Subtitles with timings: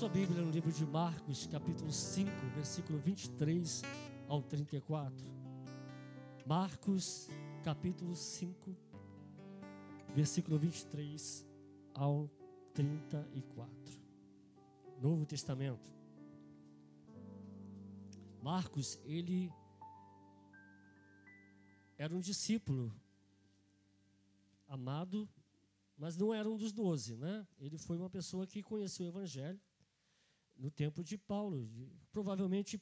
[0.00, 3.82] Sua Bíblia no livro de Marcos, capítulo 5, versículo 23
[4.28, 5.14] ao 34.
[6.46, 7.28] Marcos,
[7.62, 8.74] capítulo 5,
[10.14, 11.46] versículo 23
[11.92, 12.30] ao
[12.72, 14.00] 34.
[15.02, 15.92] Novo Testamento.
[18.42, 19.52] Marcos, ele
[21.98, 22.90] era um discípulo
[24.66, 25.28] amado,
[25.98, 27.46] mas não era um dos doze, né?
[27.58, 29.60] Ele foi uma pessoa que conheceu o Evangelho
[30.60, 31.68] no tempo de Paulo.
[32.12, 32.80] Provavelmente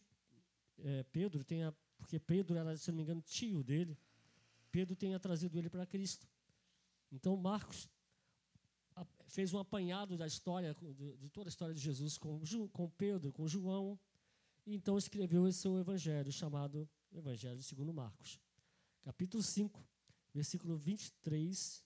[0.78, 3.96] é, Pedro tenha, porque Pedro era, se não me engano, tio dele,
[4.70, 6.28] Pedro tenha trazido ele para Cristo.
[7.10, 7.88] Então Marcos
[9.28, 10.74] fez um apanhado da história,
[11.18, 12.40] de toda a história de Jesus com,
[12.72, 13.98] com Pedro, com João,
[14.66, 18.38] e então escreveu esse seu evangelho, chamado Evangelho segundo Marcos.
[19.02, 19.82] Capítulo 5,
[20.34, 21.82] versículo 23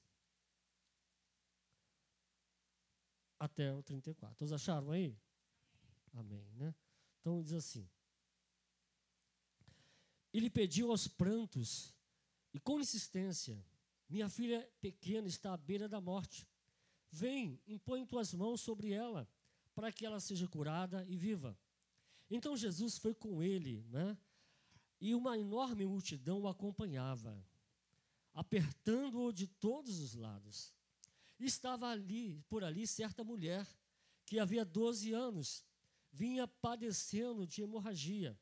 [3.38, 4.36] até o 34.
[4.36, 5.16] Todos acharam aí?
[6.12, 6.74] Amém, né?
[7.20, 7.88] Então diz assim:
[10.32, 11.94] Ele pediu aos prantos
[12.52, 13.64] e com insistência:
[14.08, 16.46] Minha filha pequena está à beira da morte.
[17.10, 19.28] Vem, impõe tuas mãos sobre ela,
[19.74, 21.58] para que ela seja curada e viva.
[22.30, 24.16] Então Jesus foi com ele, né?
[25.00, 27.44] E uma enorme multidão o acompanhava,
[28.32, 30.72] apertando-o de todos os lados.
[31.38, 33.66] Estava ali, por ali, certa mulher
[34.24, 35.64] que havia 12 anos
[36.12, 38.38] vinha padecendo de hemorragia.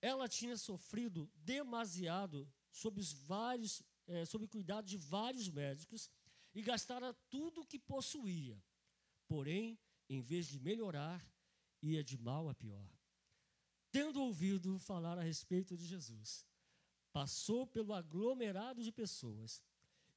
[0.00, 6.10] Ela tinha sofrido demasiado sob os vários, é, sob o cuidado de vários médicos
[6.54, 8.62] e gastara tudo o que possuía.
[9.26, 11.26] Porém, em vez de melhorar,
[11.82, 12.86] ia de mal a pior.
[13.90, 16.46] Tendo ouvido falar a respeito de Jesus,
[17.12, 19.62] passou pelo aglomerado de pessoas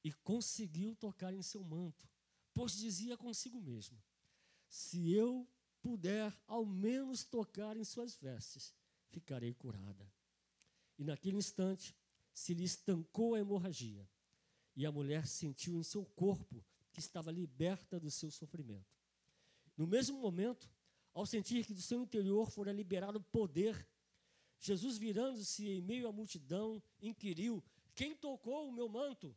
[0.04, 2.08] e conseguiu tocar em seu manto,
[2.52, 4.02] pois dizia consigo mesmo:
[4.68, 5.48] Se eu
[5.82, 8.74] puder ao menos tocar em suas vestes,
[9.10, 10.10] ficarei curada.
[10.98, 11.94] E naquele instante
[12.32, 14.08] se lhe estancou a hemorragia,
[14.76, 18.96] e a mulher sentiu em seu corpo que estava liberta do seu sofrimento.
[19.76, 20.70] No mesmo momento,
[21.14, 23.86] ao sentir que do seu interior fora liberado poder,
[24.60, 27.62] Jesus, virando-se em meio à multidão, inquiriu:
[27.94, 29.36] Quem tocou o meu manto?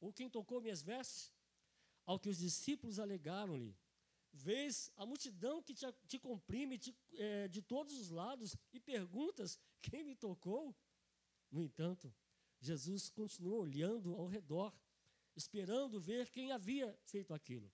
[0.00, 1.32] Ou quem tocou minhas vestes?
[2.04, 3.76] Ao que os discípulos alegaram-lhe:
[4.34, 9.58] vês a multidão que te, te comprime te, é, de todos os lados e perguntas
[9.80, 10.76] quem me tocou?
[11.50, 12.12] No entanto,
[12.60, 14.74] Jesus continuou olhando ao redor,
[15.36, 17.72] esperando ver quem havia feito aquilo.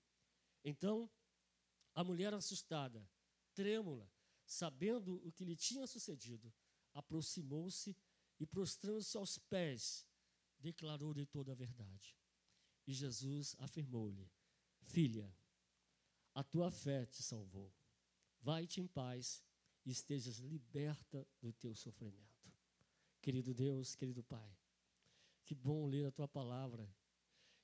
[0.62, 1.10] Então,
[1.94, 3.08] a mulher assustada,
[3.54, 4.10] trêmula,
[4.44, 6.52] sabendo o que lhe tinha sucedido,
[6.92, 7.96] aproximou-se
[8.38, 10.06] e, prostrando-se aos pés,
[10.58, 12.16] declarou-lhe toda a verdade.
[12.86, 14.30] E Jesus afirmou-lhe:
[14.82, 15.32] Filha,
[16.34, 17.72] a tua fé te salvou.
[18.40, 19.42] Vai-te em paz
[19.84, 22.52] e estejas liberta do teu sofrimento.
[23.20, 24.56] Querido Deus, querido Pai,
[25.44, 26.88] que bom ler a tua palavra.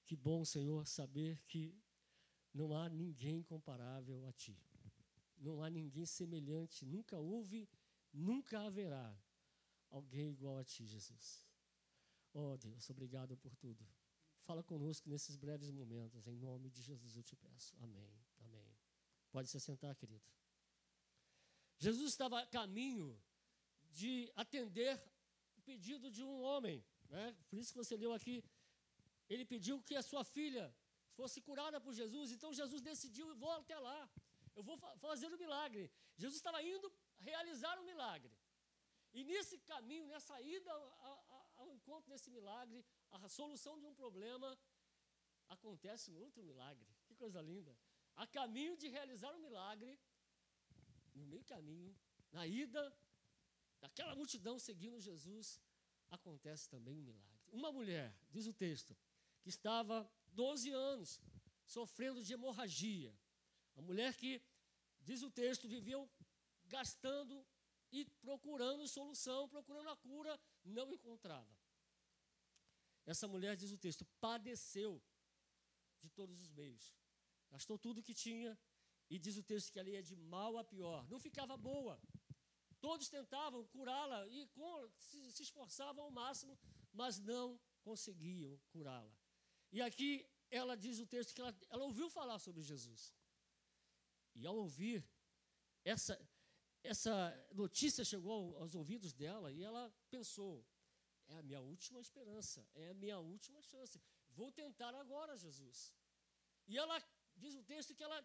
[0.05, 1.75] Que bom, Senhor, saber que
[2.53, 4.59] não há ninguém comparável a ti.
[5.39, 7.69] Não há ninguém semelhante, nunca houve,
[8.13, 9.15] nunca haverá
[9.91, 11.47] alguém igual a ti, Jesus.
[12.33, 13.87] Oh, Deus, obrigado por tudo.
[14.41, 17.75] Fala conosco nesses breves momentos, em nome de Jesus eu te peço.
[17.81, 18.26] Amém.
[19.37, 20.27] Pode se sentar, querido.
[21.85, 23.09] Jesus estava a caminho
[23.99, 24.93] de atender
[25.59, 26.79] o pedido de um homem,
[27.15, 27.25] né?
[27.49, 28.37] Por isso que você leu aqui,
[29.29, 30.65] ele pediu que a sua filha
[31.19, 32.33] fosse curada por Jesus.
[32.33, 34.01] Então Jesus decidiu, vou até lá.
[34.55, 35.85] Eu vou fazer o milagre.
[36.17, 38.35] Jesus estava indo realizar um milagre.
[39.13, 40.73] E nesse caminho, nessa ida
[41.57, 44.49] ao encontro desse milagre, a solução de um problema,
[45.57, 46.89] acontece um outro milagre.
[47.07, 47.77] Que coisa linda.
[48.17, 49.99] A caminho de realizar um milagre,
[51.15, 51.95] no meio caminho,
[52.33, 52.83] na ida
[53.81, 55.61] daquela multidão seguindo Jesus,
[56.11, 57.37] acontece também um milagre.
[57.53, 58.97] Uma mulher, diz o texto,
[59.43, 61.21] que estava 12 anos
[61.65, 63.17] sofrendo de hemorragia.
[63.75, 64.43] Uma mulher que,
[65.01, 65.99] diz o texto, vivia
[66.67, 67.47] gastando
[67.93, 71.57] e procurando solução, procurando a cura, não encontrava.
[73.05, 75.03] Essa mulher, diz o texto, padeceu
[76.01, 76.95] de todos os meios.
[77.51, 78.59] Gastou tudo que tinha
[79.09, 81.09] e diz o texto que ela ia de mal a pior.
[81.09, 82.01] Não ficava boa.
[82.81, 86.59] Todos tentavam curá-la e com, se, se esforçavam ao máximo,
[86.93, 89.15] mas não conseguiam curá-la.
[89.73, 93.15] E aqui ela diz o texto que ela, ela ouviu falar sobre Jesus.
[94.35, 95.05] E ao ouvir,
[95.85, 96.15] essa,
[96.83, 97.15] essa
[97.53, 100.65] notícia chegou aos ouvidos dela e ela pensou:
[101.29, 104.01] é a minha última esperança, é a minha última chance.
[104.31, 105.95] Vou tentar agora, Jesus.
[106.69, 107.01] E ela
[107.37, 108.21] diz o texto que ela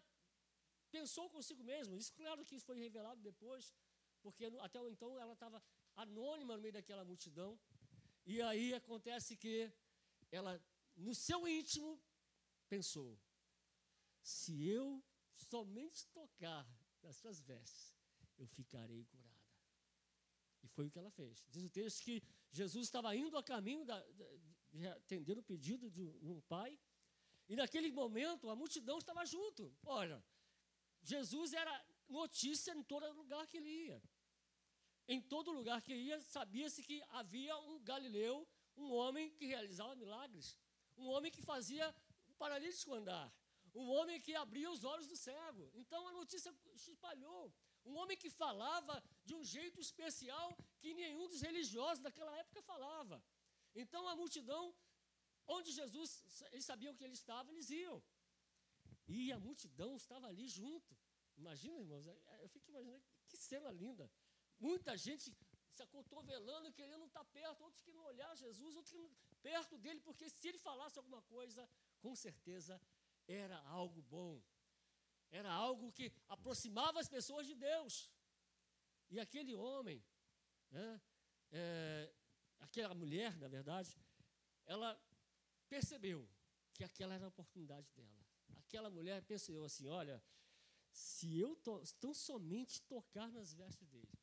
[0.90, 1.96] pensou consigo mesmo.
[1.96, 3.74] Isso, claro que isso foi revelado depois,
[4.22, 5.62] porque até então ela estava
[5.96, 7.58] anônima no meio daquela multidão.
[8.24, 9.72] E aí acontece que
[10.30, 10.60] ela,
[10.96, 12.00] no seu íntimo,
[12.68, 13.18] pensou:
[14.22, 15.02] se eu
[15.34, 16.66] somente tocar
[17.02, 17.94] nas suas vestes,
[18.38, 19.32] eu ficarei curada.
[20.62, 21.44] E foi o que ela fez.
[21.48, 24.00] Diz o texto que Jesus estava indo a caminho da,
[24.72, 26.78] de atender o pedido de um pai,
[27.48, 29.74] e naquele momento a multidão estava junto.
[29.84, 30.22] Olha,
[31.02, 31.74] Jesus era
[32.08, 34.02] notícia em todo lugar que ele ia.
[35.08, 40.56] Em todo lugar que ia, sabia-se que havia um galileu, um homem que realizava milagres,
[40.96, 41.94] um homem que fazia
[42.28, 43.32] o paralítico andar,
[43.74, 45.70] um homem que abria os olhos do cego.
[45.74, 47.52] Então a notícia se espalhou.
[47.84, 53.22] Um homem que falava de um jeito especial que nenhum dos religiosos daquela época falava.
[53.74, 54.74] Então a multidão,
[55.46, 56.10] onde Jesus,
[56.52, 58.02] eles sabiam que ele estava, eles iam.
[59.08, 60.96] E a multidão estava ali junto.
[61.36, 64.10] Imagina, irmãos, é, é, eu fico imaginando que cena linda.
[64.58, 65.34] Muita gente
[65.70, 69.10] se acotovelando, querendo estar perto, outros que não olhar Jesus, outros que não,
[69.42, 71.68] perto dele, porque se ele falasse alguma coisa,
[72.00, 72.80] com certeza
[73.26, 74.42] era algo bom.
[75.30, 78.10] Era algo que aproximava as pessoas de Deus.
[79.10, 80.04] E aquele homem,
[80.70, 81.00] né,
[81.50, 82.12] é,
[82.60, 83.96] aquela mulher, na verdade,
[84.66, 84.98] ela
[85.74, 86.28] percebeu
[86.74, 88.22] que aquela era a oportunidade dela.
[88.62, 90.22] Aquela mulher pensou assim: olha,
[90.90, 94.14] se eu to, tão somente tocar nas vestes dele,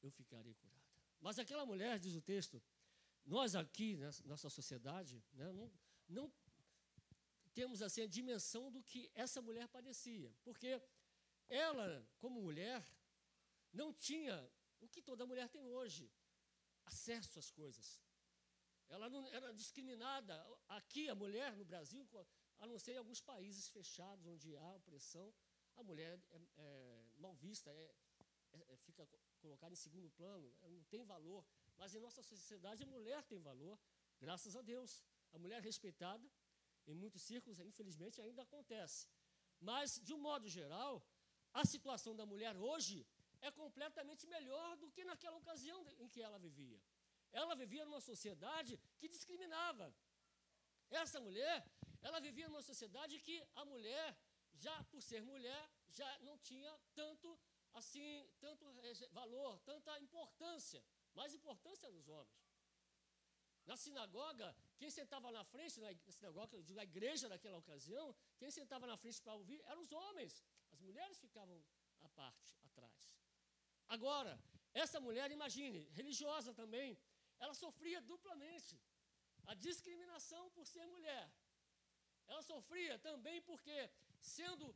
[0.00, 0.86] eu ficarei curada.
[1.20, 2.62] Mas aquela mulher, diz o texto,
[3.24, 5.68] nós aqui, nessa nossa sociedade, né, não,
[6.08, 6.32] não
[7.52, 10.80] temos assim a dimensão do que essa mulher padecia, porque
[11.48, 12.80] ela, como mulher,
[13.72, 14.36] não tinha
[14.80, 16.08] o que toda mulher tem hoje,
[16.84, 18.05] acesso às coisas.
[18.88, 20.34] Ela não era discriminada.
[20.68, 22.06] Aqui, a mulher no Brasil,
[22.58, 25.32] a não ser em alguns países fechados, onde há opressão,
[25.76, 27.94] a mulher é, é mal vista, é,
[28.52, 29.06] é, é fica
[29.40, 31.44] colocada em segundo plano, não tem valor.
[31.76, 33.78] Mas em nossa sociedade, a mulher tem valor,
[34.18, 35.04] graças a Deus.
[35.32, 36.26] A mulher é respeitada,
[36.86, 39.08] em muitos círculos, infelizmente, ainda acontece.
[39.60, 41.02] Mas, de um modo geral,
[41.52, 43.06] a situação da mulher hoje
[43.40, 46.80] é completamente melhor do que naquela ocasião em que ela vivia.
[47.40, 49.86] Ela vivia numa sociedade que discriminava.
[51.02, 51.56] Essa mulher,
[52.06, 54.06] ela vivia numa sociedade que a mulher,
[54.64, 55.62] já por ser mulher,
[55.98, 57.28] já não tinha tanto
[57.80, 58.10] assim,
[58.44, 58.64] tanto
[59.20, 60.82] valor, tanta importância,
[61.18, 62.42] mais importância dos homens.
[63.66, 64.48] Na sinagoga,
[64.78, 68.06] quem sentava na frente, na sinagoga, na igreja daquela ocasião,
[68.38, 70.34] quem sentava na frente para ouvir eram os homens.
[70.72, 71.58] As mulheres ficavam
[72.00, 73.02] à parte, atrás.
[73.88, 74.32] Agora,
[74.72, 76.96] essa mulher, imagine, religiosa também,
[77.40, 78.74] ela sofria duplamente.
[79.46, 81.24] A discriminação por ser mulher.
[82.26, 83.78] Ela sofria também porque,
[84.20, 84.74] sendo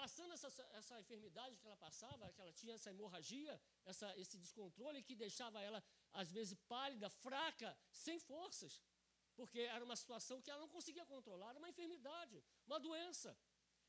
[0.00, 3.54] passando essa, essa enfermidade que ela passava, que ela tinha essa hemorragia,
[3.90, 5.82] essa, esse descontrole que deixava ela,
[6.12, 7.70] às vezes, pálida, fraca,
[8.04, 8.74] sem forças,
[9.38, 12.36] porque era uma situação que ela não conseguia controlar, era uma enfermidade,
[12.66, 13.30] uma doença.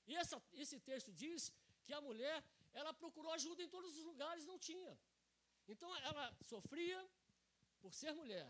[0.09, 1.51] E essa, esse texto diz
[1.85, 2.37] que a mulher,
[2.73, 4.93] ela procurou ajuda em todos os lugares, não tinha.
[5.67, 6.99] Então, ela sofria
[7.87, 8.47] por ser mulher,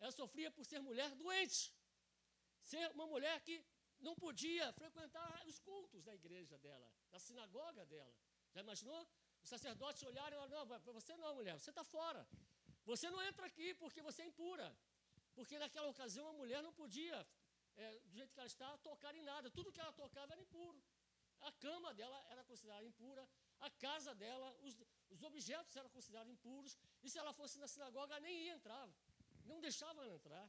[0.00, 1.74] ela sofria por ser mulher doente,
[2.70, 3.56] ser uma mulher que
[4.06, 8.14] não podia frequentar os cultos da igreja dela, da sinagoga dela.
[8.52, 9.00] Já imaginou?
[9.42, 12.22] Os sacerdotes olharam e falaram, não, você não, mulher, você está fora.
[12.84, 14.68] Você não entra aqui porque você é impura.
[15.34, 17.26] Porque naquela ocasião a mulher não podia,
[17.76, 19.50] é, do jeito que ela está, tocar em nada.
[19.50, 20.82] Tudo que ela tocava era impuro.
[21.40, 23.26] A cama dela era considerada impura,
[23.60, 24.74] a casa dela, os,
[25.10, 28.88] os objetos eram considerados impuros, e se ela fosse na sinagoga, ela nem ia entrar,
[29.44, 30.46] não deixava ela entrar.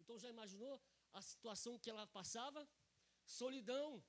[0.00, 0.80] Então já imaginou
[1.12, 2.66] a situação que ela passava?
[3.28, 4.02] solidão,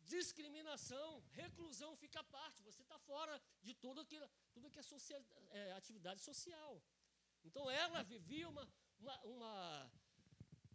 [0.00, 4.18] discriminação, reclusão, fica à parte, você está fora de tudo que,
[4.54, 4.82] tudo que é,
[5.50, 6.82] é, atividade social.
[7.44, 8.66] Então ela vivia uma,
[8.98, 9.92] uma, uma,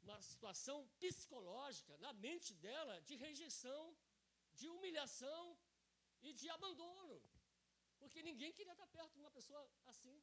[0.04, 3.96] uma situação psicológica na mente dela de rejeição,
[4.54, 5.58] de humilhação
[6.27, 7.15] e de abandono.
[8.00, 10.17] Porque ninguém queria estar perto de uma pessoa assim.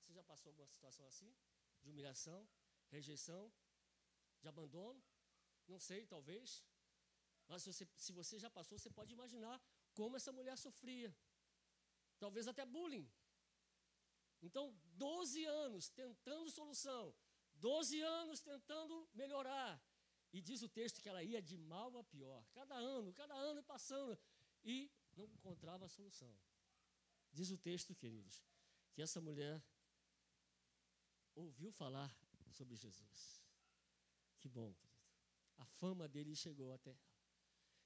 [0.00, 1.30] Você já passou alguma situação assim?
[1.82, 2.40] De humilhação,
[2.96, 3.42] rejeição,
[4.40, 5.02] de abandono?
[5.72, 6.62] Não sei, talvez.
[7.48, 9.56] Mas se você, se você já passou, você pode imaginar
[9.98, 11.10] como essa mulher sofria.
[12.18, 13.08] Talvez até bullying.
[14.42, 14.64] Então,
[15.06, 17.14] 12 anos tentando solução,
[17.54, 19.82] 12 anos tentando melhorar.
[20.32, 23.62] E diz o texto que ela ia de mal a pior, cada ano, cada ano
[23.62, 24.18] passando,
[24.64, 26.34] e não encontrava a solução.
[27.32, 28.42] Diz o texto, queridos,
[28.92, 29.62] que essa mulher
[31.34, 32.16] ouviu falar
[32.50, 33.42] sobre Jesus.
[34.38, 34.94] Que bom, queridos
[35.58, 37.14] a fama dele chegou até ela.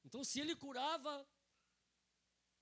[0.04, 1.26] Então, se ele curava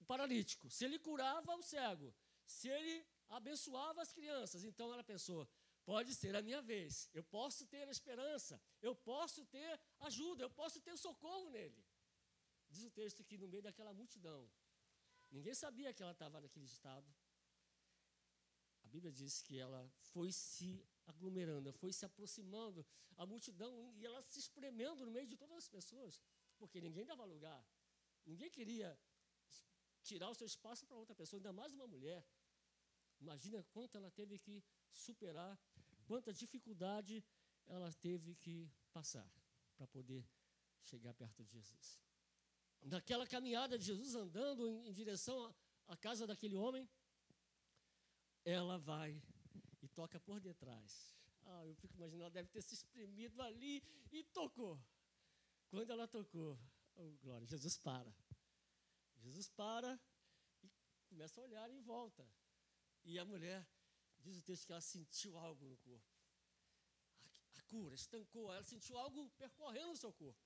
[0.01, 2.15] o paralítico, se ele curava o cego,
[2.47, 5.49] se ele abençoava as crianças, então ela pensou:
[5.85, 10.51] pode ser a minha vez, eu posso ter a esperança, eu posso ter ajuda, eu
[10.51, 11.86] posso ter socorro nele.
[12.77, 14.41] Diz o texto que no meio daquela multidão,
[15.31, 17.09] ninguém sabia que ela estava naquele estado.
[18.85, 19.81] A Bíblia diz que ela
[20.13, 20.71] foi se
[21.07, 25.69] aglomerando, foi se aproximando, a multidão, e ela se espremendo no meio de todas as
[25.77, 26.23] pessoas,
[26.59, 27.61] porque ninguém dava lugar,
[28.27, 28.91] ninguém queria
[30.03, 32.23] tirar o seu espaço para outra pessoa, ainda mais uma mulher.
[33.19, 35.59] Imagina quanto ela teve que superar,
[36.05, 37.25] quanta dificuldade
[37.67, 39.29] ela teve que passar
[39.77, 40.23] para poder
[40.83, 41.87] chegar perto de Jesus.
[42.83, 45.55] Naquela caminhada de Jesus andando em, em direção
[45.89, 46.89] à casa daquele homem,
[48.45, 49.21] ela vai
[49.83, 51.17] e toca por detrás.
[51.45, 54.81] Ah, eu fico imaginando, ela deve ter se espremido ali e tocou.
[55.69, 56.59] Quando ela tocou,
[56.95, 58.15] oh, glória, Jesus para.
[59.19, 59.99] Jesus para
[60.63, 60.71] e
[61.09, 62.29] começa a olhar em volta.
[63.05, 63.67] E a mulher,
[64.19, 66.07] diz o texto que ela sentiu algo no corpo.
[67.25, 70.46] A, a cura, estancou, ela sentiu algo percorrendo o seu corpo.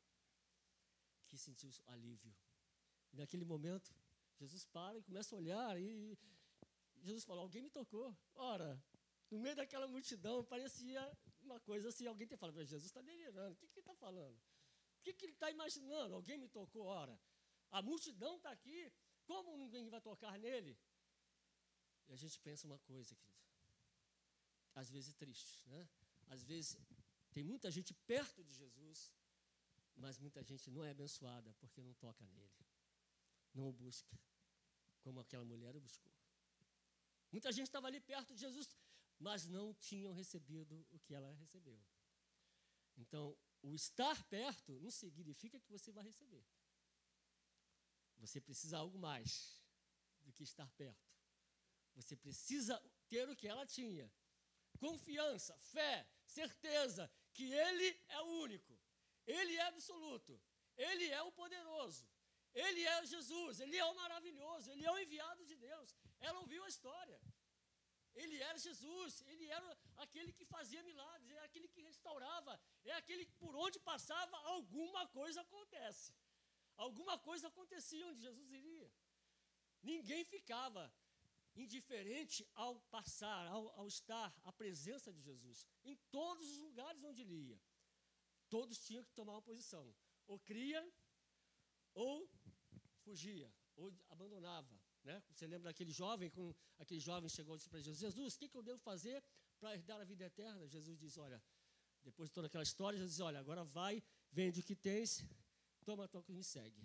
[1.31, 2.35] Que sentiu alívio.
[3.13, 3.95] E naquele momento,
[4.39, 6.19] Jesus para e começa a olhar e
[7.03, 8.15] Jesus falou: Alguém me tocou.
[8.35, 8.71] Ora,
[9.31, 11.01] no meio daquela multidão, parecia
[11.43, 14.37] uma coisa assim: alguém tem falado, Jesus está delirando, o que, que ele está falando?
[14.99, 16.15] O que, que ele está imaginando?
[16.15, 17.19] Alguém me tocou, ora.
[17.71, 18.93] A multidão está aqui,
[19.25, 20.77] como ninguém vai tocar nele?
[22.09, 23.41] E a gente pensa uma coisa, querido,
[24.75, 25.89] às vezes triste, né?
[26.27, 26.77] Às vezes
[27.33, 29.13] tem muita gente perto de Jesus,
[30.11, 32.67] mas muita gente não é abençoada porque não toca nele,
[33.55, 34.19] não o busca,
[35.03, 36.13] como aquela mulher o buscou.
[37.31, 38.77] Muita gente estava ali perto de Jesus,
[39.21, 41.81] mas não tinham recebido o que ela recebeu.
[42.97, 46.45] Então, o estar perto não significa que você vai receber.
[48.17, 49.63] Você precisa algo mais
[50.23, 51.09] do que estar perto.
[51.95, 52.77] Você precisa
[53.09, 54.13] ter o que ela tinha:
[54.77, 58.80] confiança, fé, certeza que Ele é o único,
[59.39, 60.33] Ele é absoluto,
[60.89, 62.05] Ele é o poderoso,
[62.67, 65.91] Ele é Jesus, Ele é o maravilhoso, Ele é o enviado de Deus.
[66.29, 67.21] Ela ouviu a história.
[68.15, 73.25] Ele era Jesus, ele era aquele que fazia milagres, é aquele que restaurava, é aquele
[73.25, 76.13] que por onde passava alguma coisa acontece.
[76.77, 78.91] Alguma coisa acontecia onde Jesus iria.
[79.83, 80.93] Ninguém ficava
[81.55, 85.67] indiferente ao passar, ao, ao estar, à presença de Jesus.
[85.85, 87.61] Em todos os lugares onde ele ia,
[88.55, 89.85] todos tinham que tomar uma posição.
[90.27, 90.83] Ou cria,
[91.95, 92.29] ou
[93.05, 94.79] fugia, ou abandonava.
[95.05, 95.23] Né?
[95.31, 98.49] Você lembra daquele jovem, com aquele jovem chegou e disse para Jesus: Jesus, o que,
[98.49, 99.23] que eu devo fazer
[99.59, 100.67] para herdar a vida eterna?
[100.69, 101.43] Jesus diz: Olha,
[102.03, 105.25] depois de toda aquela história, Jesus diz: Olha, agora vai, vende o que tens,
[105.85, 106.83] toma a tua e me segue.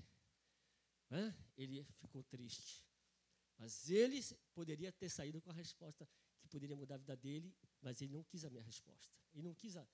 [1.10, 1.36] Né?
[1.58, 2.86] Ele ficou triste.
[3.58, 4.22] Mas ele
[4.54, 6.08] poderia ter saído com a resposta
[6.40, 9.14] que poderia mudar a vida dele, mas ele não quis a minha resposta.
[9.34, 9.88] Ele não quis a,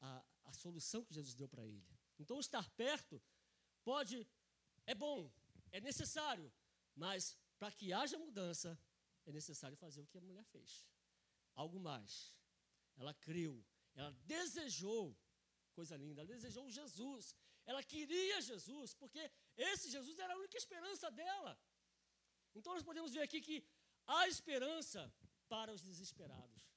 [0.00, 1.84] a, a solução que Jesus deu para ele.
[2.18, 3.22] Então, estar perto
[3.82, 4.26] pode,
[4.86, 5.30] é bom,
[5.72, 6.52] é necessário,
[6.94, 8.78] mas para que haja mudança,
[9.26, 10.86] é necessário fazer o que a mulher fez.
[11.54, 12.36] Algo mais.
[12.96, 15.16] Ela creu, ela desejou,
[15.72, 17.34] coisa linda, ela desejou Jesus.
[17.66, 21.58] Ela queria Jesus, porque esse Jesus era a única esperança dela.
[22.54, 23.66] Então nós podemos ver aqui que
[24.06, 25.12] há esperança
[25.48, 26.73] para os desesperados.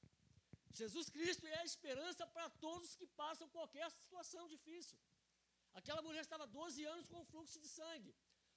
[0.72, 4.98] Jesus Cristo é a esperança para todos que passam qualquer situação difícil.
[5.74, 8.14] Aquela mulher estava 12 anos com fluxo de sangue.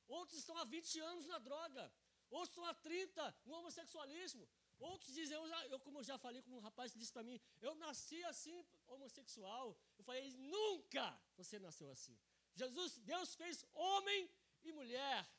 [0.08, 1.92] Outros estão há 20 anos na droga.
[2.30, 4.48] Outros estão há 30 no homossexualismo.
[4.80, 7.40] Outros dizem, eu, já, eu como eu já falei, como um rapaz disse para mim,
[7.62, 9.78] eu nasci assim, homossexual.
[9.98, 12.18] Eu falei, nunca você nasceu assim.
[12.56, 14.30] Jesus, Deus fez homem
[14.64, 15.30] e mulher.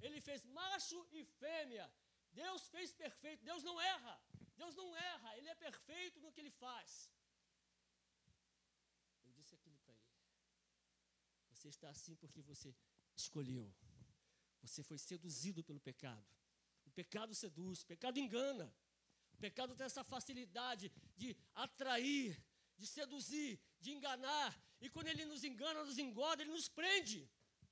[0.00, 1.90] Ele fez macho e fêmea.
[2.32, 3.44] Deus fez perfeito.
[3.44, 4.22] Deus não erra.
[4.62, 5.30] Deus não erra.
[5.38, 7.10] Ele é perfeito no que ele faz.
[9.24, 10.10] Eu disse aquilo para ele.
[11.52, 12.70] Você está assim porque você
[13.22, 13.66] escolheu.
[14.64, 16.28] Você foi seduzido pelo pecado.
[16.88, 18.66] O pecado seduz, o pecado engana.
[19.34, 20.86] O pecado tem essa facilidade
[21.16, 21.30] de
[21.66, 22.28] atrair,
[22.80, 23.52] de seduzir,
[23.84, 24.50] de enganar.
[24.84, 27.20] E quando ele nos engana, nos engorda, ele nos prende.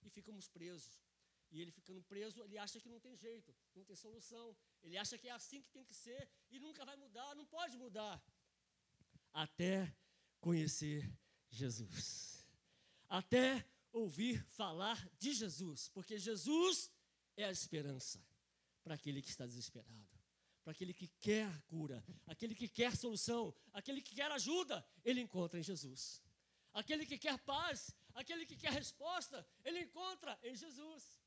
[0.06, 0.94] E ficamos presos.
[1.50, 4.46] E ele ficando preso, ele acha que não tem jeito, não tem solução.
[4.82, 7.76] Ele acha que é assim que tem que ser e nunca vai mudar, não pode
[7.76, 8.22] mudar.
[9.32, 9.94] Até
[10.40, 11.10] conhecer
[11.50, 12.46] Jesus.
[13.08, 16.90] Até ouvir falar de Jesus, porque Jesus
[17.36, 18.24] é a esperança
[18.82, 20.08] para aquele que está desesperado,
[20.62, 25.58] para aquele que quer cura, aquele que quer solução, aquele que quer ajuda, ele encontra
[25.58, 26.22] em Jesus.
[26.72, 31.17] Aquele que quer paz, aquele que quer resposta, ele encontra em Jesus.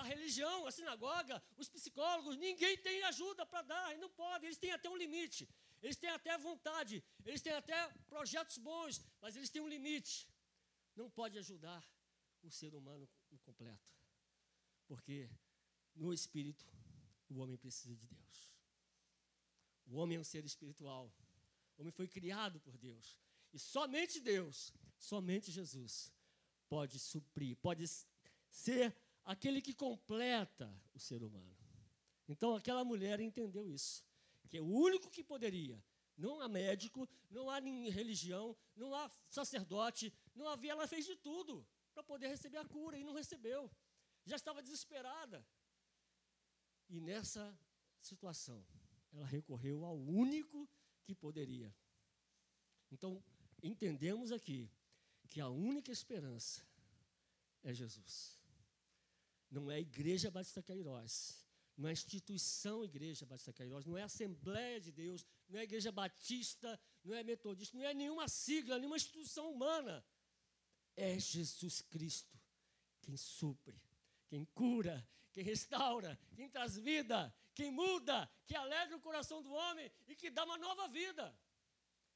[0.00, 4.60] A religião, a sinagoga, os psicólogos, ninguém tem ajuda para dar, e não pode, eles
[4.64, 5.42] têm até um limite.
[5.82, 6.96] Eles têm até vontade,
[7.28, 7.78] eles têm até
[8.14, 10.14] projetos bons, mas eles têm um limite.
[11.00, 11.82] Não pode ajudar
[12.42, 13.08] o ser humano
[13.44, 13.88] completo.
[14.86, 15.18] Porque
[15.94, 16.64] no espírito,
[17.28, 18.36] o homem precisa de Deus.
[19.86, 21.12] O homem é um ser espiritual.
[21.76, 23.18] O homem foi criado por Deus.
[23.52, 24.72] E somente Deus,
[25.10, 26.12] somente Jesus,
[26.68, 27.84] pode suprir, pode
[28.48, 28.96] ser
[29.32, 31.56] aquele que completa o ser humano.
[32.26, 34.02] Então aquela mulher entendeu isso
[34.48, 35.82] que é o único que poderia.
[36.16, 41.64] Não há médico, não há religião, não há sacerdote, não havia, ela fez de tudo
[41.94, 43.70] para poder receber a cura e não recebeu.
[44.24, 45.46] Já estava desesperada.
[46.88, 47.56] E nessa
[48.00, 48.66] situação,
[49.12, 50.68] ela recorreu ao único
[51.04, 51.72] que poderia.
[52.90, 53.22] Então,
[53.62, 54.70] entendemos aqui
[55.28, 56.66] que a única esperança
[57.62, 58.37] é Jesus.
[59.50, 61.44] Não é a Igreja Batista Queiroz,
[61.76, 65.62] não é a instituição Igreja Batista Queiroz, não é a Assembleia de Deus, não é
[65.62, 70.04] a Igreja Batista, não é Metodista, não é nenhuma sigla, nenhuma instituição humana.
[70.96, 72.38] É Jesus Cristo
[73.08, 73.80] quem supre,
[74.26, 79.90] quem cura, quem restaura, quem traz vida, quem muda, que alegra o coração do homem
[80.06, 81.34] e que dá uma nova vida.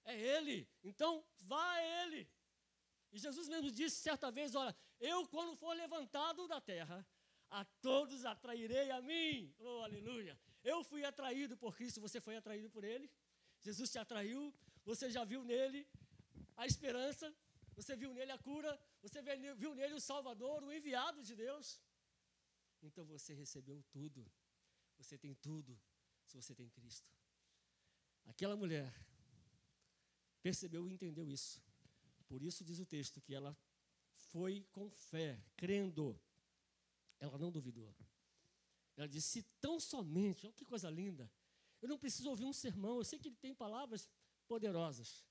[0.04, 0.68] É Ele.
[0.84, 2.28] Então, vá a Ele.
[3.10, 7.06] E Jesus mesmo disse certa vez: Olha, eu, quando for levantado da terra,
[7.60, 9.54] a todos atrairei a mim.
[9.58, 10.38] Oh, aleluia.
[10.64, 13.10] Eu fui atraído por Cristo, você foi atraído por Ele.
[13.60, 14.52] Jesus te atraiu,
[14.84, 15.86] você já viu nele
[16.56, 17.32] a esperança,
[17.74, 19.22] você viu nele a cura, você
[19.62, 21.80] viu nele o Salvador, o enviado de Deus.
[22.82, 24.20] Então você recebeu tudo,
[24.98, 25.78] você tem tudo,
[26.24, 27.12] se você tem Cristo.
[28.24, 28.92] Aquela mulher
[30.42, 31.62] percebeu e entendeu isso.
[32.26, 33.56] Por isso diz o texto que ela
[34.14, 36.18] foi com fé, crendo
[37.22, 37.94] ela não duvidou.
[38.96, 41.30] Ela disse: tão somente, olha que coisa linda.
[41.80, 44.08] Eu não preciso ouvir um sermão, eu sei que ele tem palavras
[44.46, 45.24] poderosas.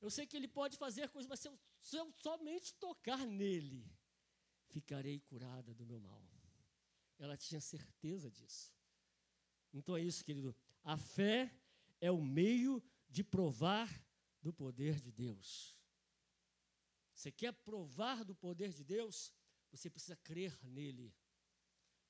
[0.00, 3.88] Eu sei que ele pode fazer coisas, mas se eu, se eu somente tocar nele,
[4.68, 6.22] ficarei curada do meu mal.
[7.18, 8.74] Ela tinha certeza disso.
[9.72, 10.54] Então é isso, querido.
[10.82, 11.56] A fé
[12.00, 13.88] é o meio de provar
[14.42, 15.78] do poder de Deus.
[17.14, 19.32] Você quer provar do poder de Deus?
[19.74, 21.12] Você precisa crer nele.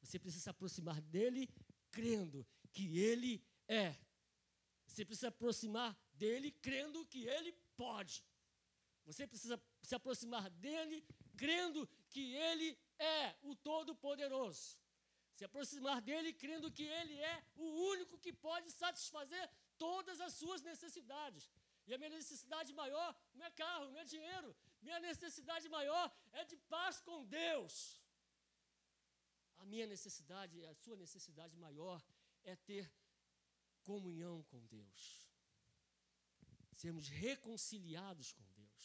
[0.03, 1.49] Você precisa se aproximar dele
[1.91, 3.33] crendo que ele
[3.67, 3.97] é.
[4.87, 8.23] Você precisa aproximar dele crendo que ele pode.
[9.07, 10.99] Você precisa se aproximar dele
[11.39, 14.79] crendo que ele é o Todo-Poderoso.
[15.35, 20.61] Se aproximar dele crendo que ele é o único que pode satisfazer todas as suas
[20.63, 21.51] necessidades.
[21.87, 24.55] E a minha necessidade maior não é carro, não é dinheiro,
[24.87, 27.75] minha necessidade maior é de paz com Deus.
[29.63, 31.99] A minha necessidade, a sua necessidade maior
[32.53, 32.85] é ter
[33.83, 35.01] comunhão com Deus.
[36.83, 38.83] Sermos reconciliados com Deus.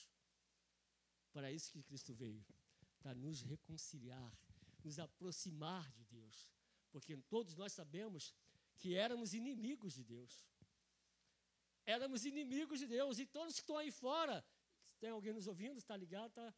[1.33, 2.45] Para isso que Cristo veio,
[3.01, 4.31] para nos reconciliar,
[4.83, 6.38] nos aproximar de Deus.
[6.91, 8.33] Porque todos nós sabemos
[8.77, 10.33] que éramos inimigos de Deus.
[11.85, 14.45] Éramos inimigos de Deus, e todos que estão aí fora
[14.99, 16.31] tem alguém nos ouvindo, está ligado?
[16.33, 16.53] Tá?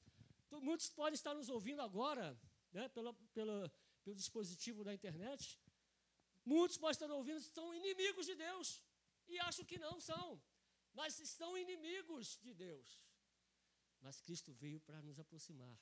[0.62, 2.38] Muitos podem estar nos ouvindo agora,
[2.74, 3.72] né, pelo,
[4.16, 5.60] dispositivo da internet.
[6.44, 8.82] Muitos podem estar ouvindo, são inimigos de Deus.
[9.28, 10.42] E acham que não são.
[10.94, 13.00] Mas estão inimigos de Deus.
[14.02, 15.80] Mas Cristo veio para nos aproximar,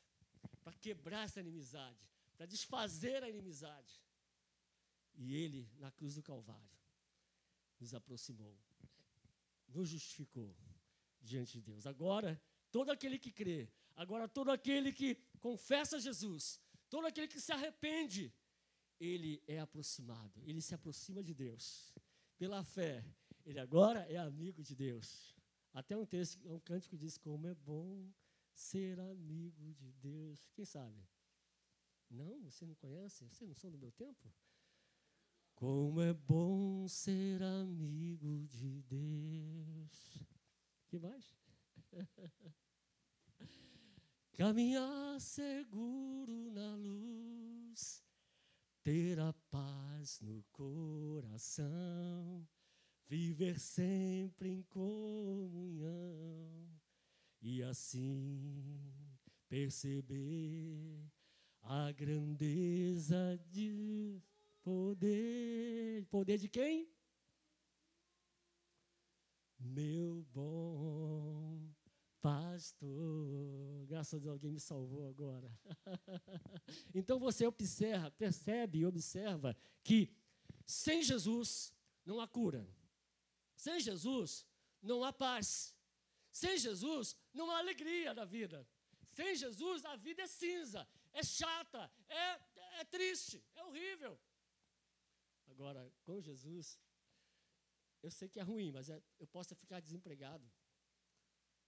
[0.64, 3.94] para quebrar essa inimizade, para desfazer a inimizade.
[5.16, 6.78] E Ele, na cruz do Calvário,
[7.80, 8.56] nos aproximou,
[9.70, 10.56] nos justificou
[11.22, 11.88] diante de Deus.
[11.88, 12.40] Agora,
[12.72, 18.34] todo aquele que crê, agora todo aquele que confessa Jesus, todo aquele que se arrepende,
[19.00, 21.94] ele é aproximado, ele se aproxima de Deus.
[22.38, 23.06] Pela fé,
[23.46, 25.36] ele agora é amigo de Deus.
[25.74, 28.12] Até um texto, um cântico diz como é bom
[28.54, 30.50] ser amigo de Deus.
[30.54, 31.08] Quem sabe?
[32.10, 33.28] Não, você não conhece?
[33.28, 34.34] Vocês não são do meu tempo?
[35.56, 40.24] Como é bom ser amigo de Deus
[40.88, 41.49] que mais?
[44.38, 48.04] Caminhar seguro na luz,
[48.84, 52.48] ter a paz no coração,
[53.08, 55.60] viver sempre em comunhão
[57.42, 58.94] e assim
[59.48, 61.06] perceber
[61.62, 64.22] a grandeza de
[64.64, 66.06] poder.
[66.06, 66.90] Poder de quem?
[69.60, 71.59] meu bom
[72.22, 75.50] Pastor, graças a Deus alguém me salvou agora.
[76.94, 80.14] então você observa, percebe e observa que
[80.66, 81.74] sem Jesus
[82.06, 82.68] não há cura.
[83.56, 84.46] Sem Jesus
[84.82, 85.74] não há paz.
[86.30, 88.68] Sem Jesus não há alegria na vida.
[89.12, 94.20] Sem Jesus a vida é cinza, é chata, é, é triste, é horrível.
[95.48, 96.80] Agora, com Jesus,
[98.04, 100.50] eu sei que é ruim, mas é, eu posso ficar desempregado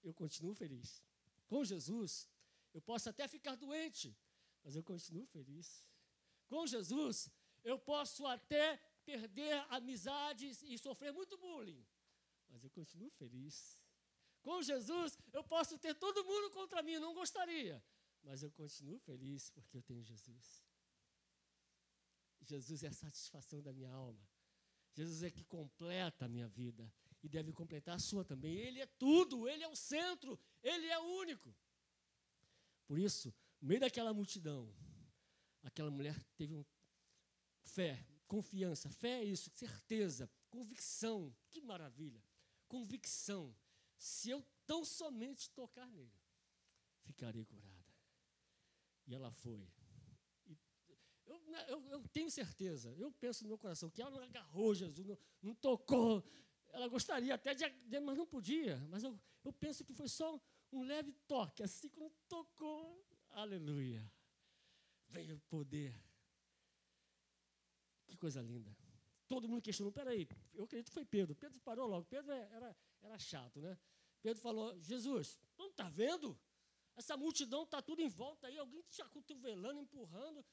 [0.04, 1.04] eu continuo feliz.
[1.48, 2.30] Com Jesus,
[2.74, 4.16] eu posso até ficar doente,
[4.64, 5.86] mas eu continuo feliz.
[6.48, 7.30] Com Jesus,
[7.64, 11.86] eu posso até perder amizades e sofrer muito bullying,
[12.50, 13.82] mas eu continuo feliz.
[14.42, 17.84] Com Jesus, eu posso ter todo mundo contra mim, não gostaria,
[18.24, 20.64] mas eu continuo feliz porque eu tenho Jesus.
[22.42, 24.28] Jesus é a satisfação da minha alma.
[24.94, 26.92] Jesus é que completa a minha vida
[27.24, 28.56] e deve completar a sua também.
[28.56, 31.56] Ele é tudo, ele é o centro, ele é o único.
[32.86, 34.74] Por isso, no meio daquela multidão,
[35.64, 36.66] aquela mulher teve um
[37.64, 38.90] fé, confiança.
[38.90, 41.36] Fé é isso, certeza, convicção.
[41.50, 42.24] Que maravilha!
[42.68, 43.56] Convicção.
[43.98, 46.12] Se eu tão somente tocar nele,
[47.04, 47.82] ficarei curada.
[49.06, 49.68] E ela foi.
[51.26, 55.08] Eu, eu, eu, tenho certeza, eu penso no meu coração, que ela não agarrou Jesus,
[55.08, 56.24] não, não tocou,
[56.74, 57.66] ela gostaria até de,
[58.00, 58.78] mas não podia.
[58.90, 60.40] Mas eu, eu penso que foi só
[60.72, 63.06] um leve toque, assim como tocou.
[63.32, 64.10] Aleluia.
[65.10, 65.94] Veio o poder.
[68.08, 68.76] Que coisa linda.
[69.28, 71.36] Todo mundo questionou, peraí, eu acredito que foi Pedro.
[71.36, 72.06] Pedro parou logo.
[72.06, 73.78] Pedro é, era, era chato, né?
[74.22, 76.40] Pedro falou, Jesus, não está vendo?
[76.96, 80.46] Essa multidão está tudo em volta aí, alguém te acotovelando, empurrando.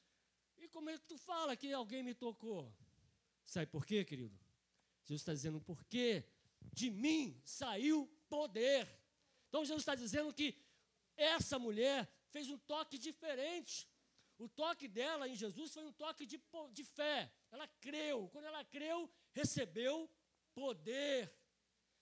[0.57, 2.73] E como é que tu fala que alguém me tocou?
[3.45, 4.37] Sabe por quê, querido?
[5.03, 6.23] Jesus está dizendo, porque
[6.73, 8.87] de mim saiu poder.
[9.47, 10.55] Então Jesus está dizendo que
[11.17, 13.89] essa mulher fez um toque diferente.
[14.37, 16.39] O toque dela em Jesus foi um toque de,
[16.71, 17.31] de fé.
[17.51, 18.29] Ela creu.
[18.29, 20.09] Quando ela creu, recebeu
[20.53, 21.33] poder.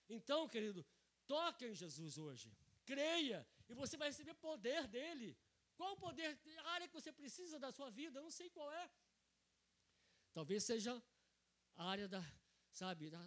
[0.08, 0.86] Então, querido,
[1.26, 2.52] toque em Jesus hoje.
[2.86, 5.38] Creia e você vai receber poder dele.
[5.76, 8.20] Qual o poder, a área que você precisa da sua vida?
[8.20, 8.90] Eu não sei qual é.
[10.34, 11.02] Talvez seja
[11.76, 12.24] a área da,
[12.78, 13.24] sabe, da,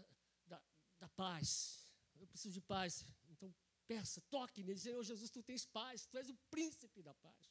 [0.46, 0.62] da,
[0.98, 1.92] da paz.
[2.20, 3.04] Eu preciso de paz.
[3.30, 3.52] Então,
[3.86, 4.78] peça, toque nele.
[4.78, 7.44] Senhor Jesus, tu tens paz, tu és o príncipe da paz.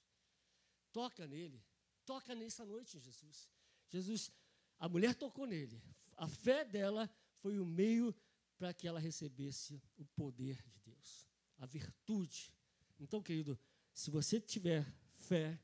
[0.94, 1.62] Toca nele.
[2.06, 3.50] Toca nessa noite, Jesus.
[3.90, 4.32] Jesus,
[4.80, 5.82] a mulher tocou nele.
[6.16, 7.10] A fé dela
[7.42, 8.16] foi o meio
[8.58, 12.54] para que ela recebesse o poder de Deus, a virtude.
[13.00, 13.58] Então, querido,
[13.94, 14.86] se você tiver
[15.18, 15.60] fé,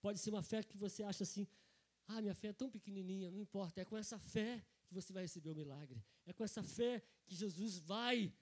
[0.00, 1.46] pode ser uma fé que você acha assim:
[2.08, 5.22] ah, minha fé é tão pequenininha, não importa, é com essa fé que você vai
[5.22, 6.04] receber o milagre.
[6.26, 8.32] É com essa fé que Jesus vai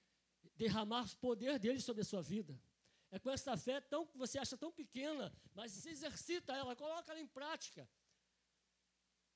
[0.57, 2.61] derramar o poder dele sobre a sua vida.
[3.11, 7.11] É com essa fé tão, que você acha tão pequena, mas se exercita ela, coloca
[7.13, 7.89] ela em prática.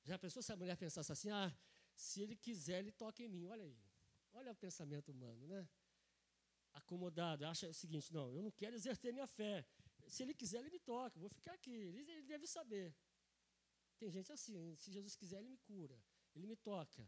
[0.03, 1.53] Já pensou se a mulher pensasse assim, ah,
[1.95, 3.47] se ele quiser, ele toca em mim.
[3.47, 3.77] Olha aí.
[4.33, 5.67] Olha o pensamento humano, né?
[6.73, 9.65] Acomodado, acha o seguinte, não, eu não quero exercer minha fé.
[10.07, 11.71] Se ele quiser, ele me toca, vou ficar aqui.
[11.71, 12.93] Ele, ele deve saber.
[13.97, 15.97] Tem gente assim, se Jesus quiser, ele me cura.
[16.35, 17.07] Ele me toca.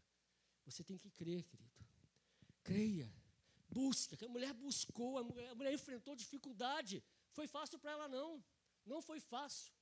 [0.66, 1.86] Você tem que crer, querido.
[2.64, 3.12] Creia.
[3.70, 4.24] Busque.
[4.26, 7.04] A mulher buscou, a mulher, a mulher enfrentou dificuldade.
[7.32, 8.44] Foi fácil para ela, não.
[8.86, 9.74] Não foi fácil.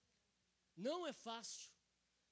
[0.75, 1.71] Não é fácil.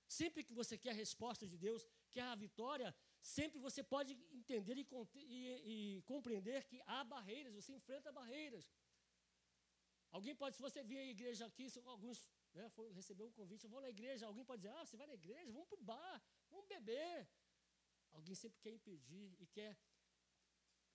[0.07, 4.75] Sempre que você quer a resposta de Deus, quer a vitória, sempre você pode entender
[4.77, 8.65] e, e, e compreender que há barreiras, você enfrenta barreiras.
[10.11, 13.81] Alguém pode, se você vir à igreja aqui, alguns né, recebeu um convite, eu vou
[13.81, 16.67] na igreja, alguém pode dizer, ah, você vai na igreja, vamos para o bar, vamos
[16.67, 17.27] beber.
[18.11, 19.77] Alguém sempre quer impedir e quer,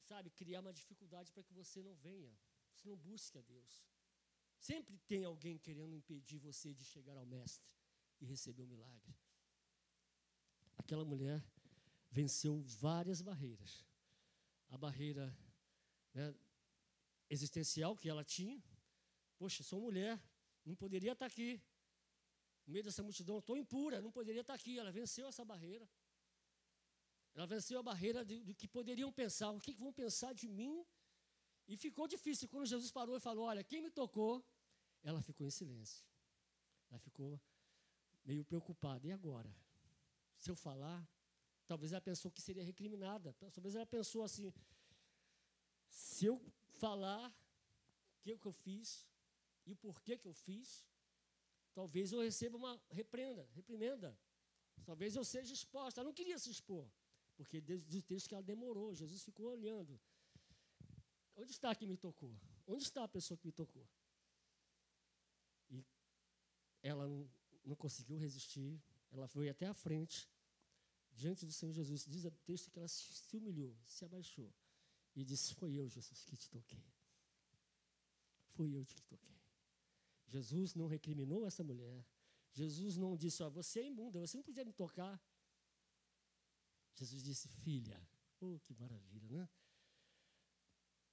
[0.02, 2.32] sabe, criar uma dificuldade para que você não venha,
[2.72, 3.84] você não busque a Deus.
[4.58, 7.74] Sempre tem alguém querendo impedir você de chegar ao Mestre
[8.20, 9.14] e receber o um milagre.
[10.76, 11.44] Aquela mulher
[12.10, 13.84] venceu várias barreiras.
[14.68, 15.36] A barreira
[16.12, 16.34] né,
[17.30, 18.62] existencial que ela tinha.
[19.36, 20.20] Poxa, sou mulher,
[20.68, 21.50] não poderia estar aqui.
[22.66, 24.78] No meio dessa multidão, estou impura, não poderia estar aqui.
[24.78, 25.88] Ela venceu essa barreira.
[27.35, 29.50] Ela venceu a barreira do que poderiam pensar.
[29.50, 30.85] O que, que vão pensar de mim?
[31.66, 32.48] E ficou difícil.
[32.48, 34.44] Quando Jesus parou e falou: Olha, quem me tocou?
[35.02, 36.04] Ela ficou em silêncio.
[36.90, 37.40] Ela ficou
[38.24, 39.07] meio preocupada.
[39.07, 39.50] E agora?
[40.37, 41.09] Se eu falar,
[41.66, 43.33] talvez ela pensou que seria recriminada.
[43.54, 44.52] Talvez ela pensou assim:
[45.88, 46.38] se eu
[46.78, 47.33] falar
[48.35, 49.09] o que eu fiz,
[49.68, 50.68] e o porquê que eu fiz,
[51.74, 54.18] talvez eu receba uma reprenda, reprimenda.
[54.85, 56.00] Talvez eu seja exposta.
[56.00, 56.90] Ela não queria se expor,
[57.37, 60.00] porque desde o texto que ela demorou, Jesus ficou olhando.
[61.37, 62.35] Onde está que me tocou?
[62.66, 63.87] onde está a pessoa que me tocou?
[65.70, 65.85] E
[66.83, 67.31] ela não,
[67.64, 70.28] não conseguiu resistir, ela foi até a frente,
[71.12, 72.07] diante do Senhor Jesus.
[72.07, 74.52] Diz o texto que ela se humilhou, se abaixou
[75.14, 76.85] e disse: Foi eu, Jesus, que te toquei.
[78.50, 79.38] Foi eu que te toquei.
[80.28, 82.06] Jesus não recriminou essa mulher.
[82.52, 85.20] Jesus não disse: oh, Você é imunda, você não podia me tocar.
[86.94, 87.98] Jesus disse: Filha.
[88.40, 89.48] Oh, que maravilha, né?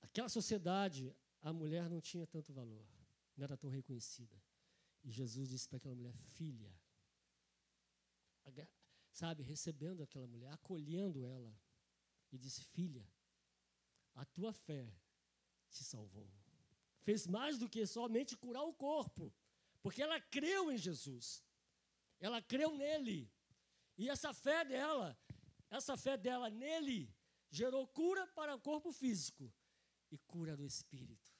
[0.01, 2.86] Aquela sociedade, a mulher não tinha tanto valor,
[3.36, 4.39] não era tão reconhecida.
[5.04, 6.73] E Jesus disse para aquela mulher: Filha.
[9.12, 11.58] Sabe, recebendo aquela mulher, acolhendo ela.
[12.32, 13.08] E disse: Filha,
[14.13, 14.93] a tua fé
[15.69, 16.30] te salvou.
[17.06, 19.32] Fez mais do que somente curar o corpo,
[19.84, 21.44] porque ela creu em Jesus.
[22.20, 23.32] Ela creu nele.
[23.96, 25.15] E essa fé dela,
[25.70, 27.13] essa fé dela nele,
[27.52, 29.54] gerou cura para o corpo físico
[30.12, 31.32] e cura do espírito.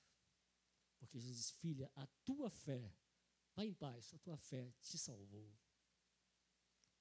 [0.99, 2.93] Porque Jesus disse: Filha, a tua fé,
[3.56, 5.51] vai em paz, a tua fé te salvou.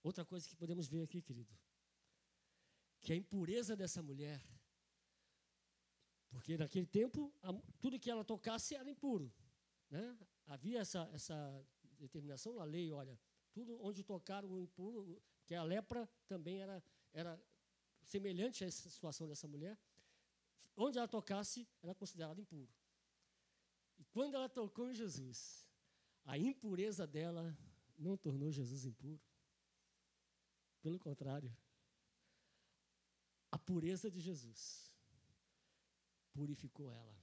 [0.02, 1.54] Outra coisa que podemos ver aqui, querido,
[3.00, 4.42] que a impureza dessa mulher
[6.34, 7.32] porque naquele tempo,
[7.80, 9.32] tudo que ela tocasse era impuro.
[9.88, 10.18] Né?
[10.48, 11.64] Havia essa, essa
[11.96, 13.16] determinação na lei, olha,
[13.52, 17.40] tudo onde tocar o impuro, que a lepra também era, era
[18.02, 19.78] semelhante essa situação dessa mulher,
[20.76, 22.74] onde ela tocasse, era considerada impuro.
[23.96, 25.64] E quando ela tocou em Jesus,
[26.24, 27.56] a impureza dela
[27.96, 29.22] não tornou Jesus impuro.
[30.82, 31.56] Pelo contrário,
[33.52, 34.93] a pureza de Jesus
[36.34, 37.14] purificou ela.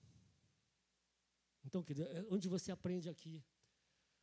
[1.64, 3.44] Então, querido, é onde você aprende aqui,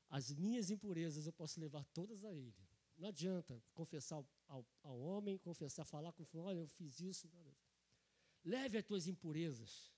[0.08, 2.66] as minhas impurezas eu posso levar todas a Ele.
[2.96, 7.30] Não adianta confessar ao, ao homem, confessar, falar com o olha, eu fiz isso.
[8.44, 9.92] Leve as tuas impurezas,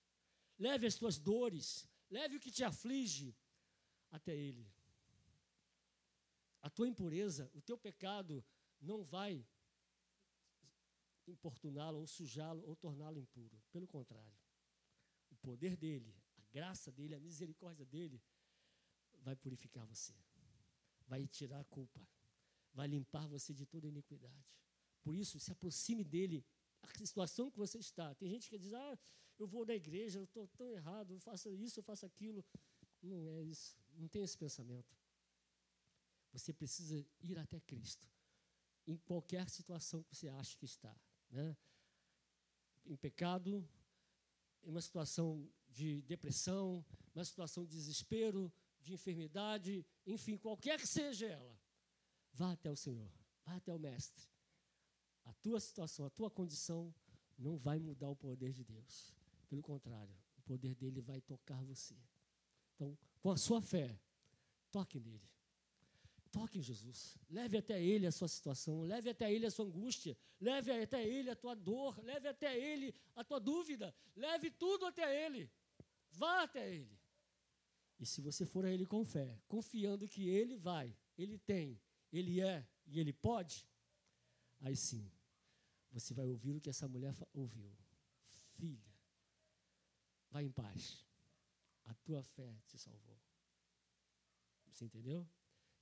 [0.59, 3.35] leve as tuas dores, leve o que te aflige
[4.11, 4.69] até Ele.
[6.61, 8.45] A tua impureza, o teu pecado
[8.81, 9.47] não vai
[11.27, 13.63] importuná-lo ou sujá-lo ou torná-lo impuro.
[13.71, 14.40] Pelo contrário
[15.43, 18.23] poder dele, a graça dele, a misericórdia dele,
[19.23, 20.15] vai purificar você,
[21.07, 22.01] vai tirar a culpa,
[22.73, 24.57] vai limpar você de toda iniquidade.
[25.03, 26.45] Por isso, se aproxime dele,
[26.83, 28.15] a situação que você está.
[28.15, 28.99] Tem gente que diz, ah,
[29.39, 32.45] eu vou na igreja, eu estou tão errado, eu faço isso, eu faço aquilo.
[33.03, 34.95] Não é isso, não tem esse pensamento.
[36.33, 38.09] Você precisa ir até Cristo,
[38.87, 40.95] em qualquer situação que você acha que está.
[41.31, 41.57] Né?
[42.87, 43.67] Em pecado,
[44.63, 51.27] em uma situação de depressão, uma situação de desespero, de enfermidade, enfim, qualquer que seja
[51.27, 51.59] ela,
[52.33, 53.11] vá até o Senhor,
[53.45, 54.29] vá até o Mestre.
[55.25, 56.95] A tua situação, a tua condição
[57.39, 59.15] não vai mudar o poder de Deus.
[59.49, 61.97] Pelo contrário, o poder dele vai tocar você.
[62.75, 63.99] Então, com a sua fé,
[64.71, 65.29] toque nele.
[66.31, 67.19] Toque em Jesus.
[67.29, 71.31] Leve até Ele a sua situação, leve até Ele a sua angústia, leve até Ele
[71.31, 75.51] a tua dor, leve até Ele a tua dúvida, leve tudo até Ele.
[76.13, 76.99] Vá até Ele.
[77.99, 81.81] E se você for a Ele com fé, confiando que Ele vai, Ele tem,
[82.13, 83.67] Ele é e Ele pode,
[84.61, 85.11] aí sim,
[85.91, 87.77] você vai ouvir o que essa mulher ouviu.
[88.57, 88.95] Filha,
[90.31, 91.05] vai em paz.
[91.85, 93.19] A tua fé te salvou.
[94.71, 95.29] Você entendeu?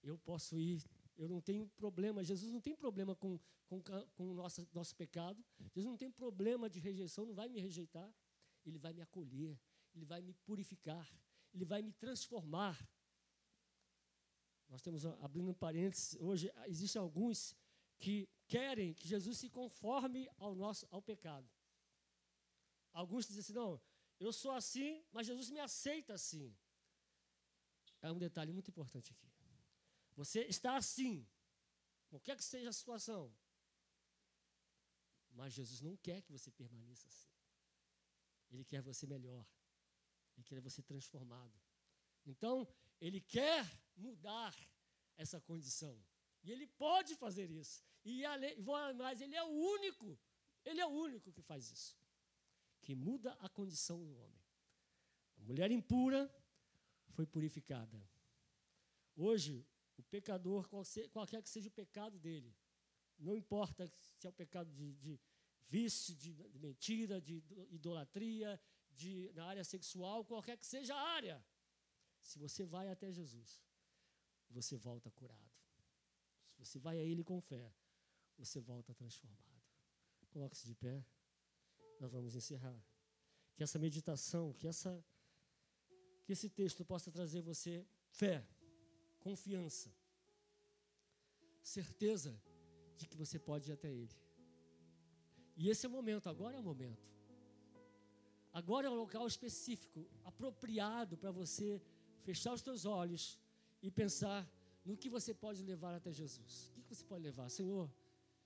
[0.03, 0.85] Eu posso ir,
[1.17, 2.23] eu não tenho problema.
[2.23, 3.83] Jesus não tem problema com, com,
[4.15, 5.45] com o nosso, nosso pecado.
[5.75, 8.13] Jesus não tem problema de rejeição, não vai me rejeitar.
[8.65, 9.59] Ele vai me acolher,
[9.95, 11.09] ele vai me purificar,
[11.53, 12.77] ele vai me transformar.
[14.69, 17.57] Nós temos, abrindo um parênteses, hoje existem alguns
[17.99, 21.49] que querem que Jesus se conforme ao nosso ao pecado.
[22.93, 23.81] Alguns dizem assim: não,
[24.21, 26.55] eu sou assim, mas Jesus me aceita assim.
[28.03, 29.29] É um detalhe muito importante aqui.
[30.21, 31.25] Você está assim,
[32.09, 33.33] qualquer que seja a situação.
[35.31, 37.31] Mas Jesus não quer que você permaneça assim.
[38.51, 39.47] Ele quer você melhor.
[40.35, 41.57] Ele quer você transformado.
[42.27, 42.67] Então,
[43.01, 43.65] ele quer
[43.97, 44.53] mudar
[45.17, 45.97] essa condição.
[46.43, 47.85] E ele pode fazer isso.
[48.05, 48.25] E
[48.97, 50.19] mais, ele é o único,
[50.65, 51.97] ele é o único que faz isso.
[52.83, 54.45] Que muda a condição do homem.
[55.37, 56.21] A mulher impura
[57.11, 57.99] foi purificada.
[59.15, 59.65] Hoje,
[60.01, 60.69] o pecador,
[61.11, 62.55] qualquer que seja o pecado dele,
[63.19, 65.21] não importa se é o pecado de, de
[65.69, 71.45] vício, de, mentira, de idolatria, de, na área sexual, qualquer que seja a área,
[72.21, 73.63] se você vai até Jesus,
[74.51, 75.51] você volta curado.
[76.53, 77.73] Se você vai a Ele com fé,
[78.37, 79.63] você volta transformado.
[80.31, 81.05] Coloque-se de pé.
[82.01, 82.81] Nós vamos encerrar.
[83.55, 85.05] Que essa meditação, que essa
[86.25, 88.47] que esse texto possa trazer você fé,
[89.21, 89.91] confiança,
[91.63, 92.41] certeza
[92.97, 94.17] de que você pode ir até Ele.
[95.57, 97.07] E esse é o momento, agora é o momento.
[98.53, 101.81] Agora é um local específico, apropriado para você
[102.23, 103.39] fechar os teus olhos
[103.83, 104.49] e pensar
[104.85, 106.73] no que você pode levar até Jesus.
[106.77, 107.49] O que você pode levar?
[107.51, 107.91] Senhor,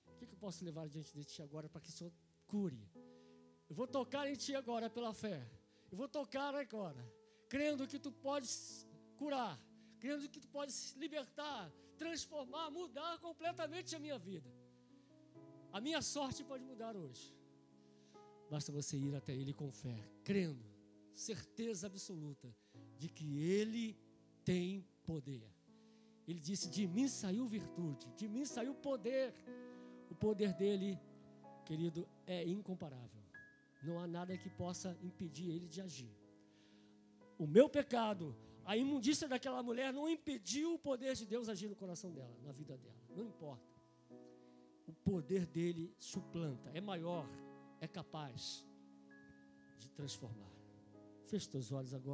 [0.06, 2.12] o que eu posso levar diante de Ti agora para que o Senhor
[2.46, 2.82] cure?
[3.68, 5.38] Eu vou tocar em Ti agora pela fé.
[5.90, 7.02] Eu vou tocar agora,
[7.48, 9.58] crendo que Tu podes curar,
[10.02, 14.50] crendo que Tu podes libertar, transformar, mudar completamente a minha vida.
[15.72, 17.26] A minha sorte pode mudar hoje.
[18.50, 20.64] Basta você ir até Ele com fé, crendo,
[21.14, 22.48] certeza absoluta
[22.98, 23.28] de que
[23.60, 23.96] Ele
[24.44, 25.46] tem poder.
[26.26, 29.32] Ele disse: De mim saiu virtude, de mim saiu poder.
[30.10, 30.98] O poder dele,
[31.64, 33.22] querido, é incomparável.
[33.86, 36.14] Não há nada que possa impedir ele de agir.
[37.38, 41.77] O meu pecado, a imundícia daquela mulher não impediu o poder de Deus agir no
[41.77, 42.96] coração dela, na vida dela.
[43.16, 43.72] Não importa.
[44.87, 47.27] O poder dele suplanta, é maior,
[47.81, 48.64] é capaz
[49.79, 50.53] de transformar.
[51.27, 52.11] Feche teus olhos agora.